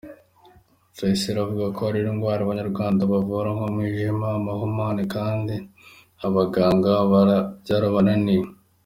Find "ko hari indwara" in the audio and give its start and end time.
1.75-2.39